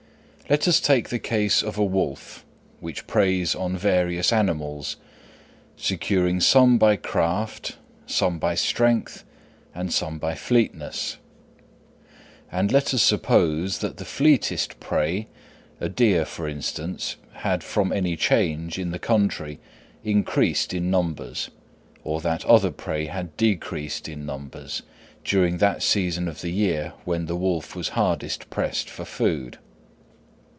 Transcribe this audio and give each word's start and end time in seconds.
Let 0.49 0.67
us 0.67 0.81
take 0.81 1.07
the 1.07 1.17
case 1.19 1.63
of 1.63 1.77
a 1.77 1.85
wolf, 1.85 2.43
which 2.81 3.07
preys 3.07 3.55
on 3.55 3.77
various 3.77 4.33
animals, 4.33 4.97
securing 5.77 6.41
some 6.41 6.77
by 6.77 6.97
craft, 6.97 7.77
some 8.05 8.37
by 8.37 8.55
strength, 8.55 9.23
and 9.73 9.93
some 9.93 10.19
by 10.19 10.35
fleetness; 10.35 11.15
and 12.51 12.69
let 12.69 12.93
us 12.93 13.01
suppose 13.01 13.77
that 13.79 13.95
the 13.95 14.03
fleetest 14.03 14.77
prey, 14.81 15.27
a 15.79 15.87
deer 15.87 16.25
for 16.25 16.49
instance, 16.49 17.15
had 17.35 17.63
from 17.63 17.93
any 17.93 18.17
change 18.17 18.77
in 18.77 18.91
the 18.91 18.99
country 18.99 19.57
increased 20.03 20.73
in 20.73 20.91
numbers, 20.91 21.49
or 22.03 22.19
that 22.19 22.43
other 22.43 22.71
prey 22.71 23.05
had 23.05 23.37
decreased 23.37 24.09
in 24.09 24.25
numbers, 24.25 24.81
during 25.23 25.59
that 25.59 25.81
season 25.81 26.27
of 26.27 26.41
the 26.41 26.51
year 26.51 26.91
when 27.05 27.27
the 27.27 27.37
wolf 27.37 27.73
was 27.73 27.89
hardest 27.95 28.49
pressed 28.49 28.89
for 28.89 29.05
food. 29.05 29.57